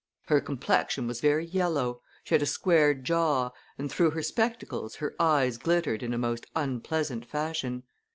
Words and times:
Her 0.29 0.41
complexion 0.41 1.05
was 1.05 1.21
very 1.21 1.45
yellow; 1.45 2.01
she 2.23 2.33
had 2.33 2.41
a 2.41 2.47
square 2.47 2.95
jaw; 2.95 3.51
and 3.77 3.91
through 3.91 4.09
her 4.09 4.23
spectacles 4.23 4.95
her 4.95 5.13
eyes 5.19 5.59
glittered 5.59 6.01
in 6.01 6.11
a 6.11 6.17
most 6.17 6.47
unpleasant 6.55 7.23
fashion. 7.27 7.83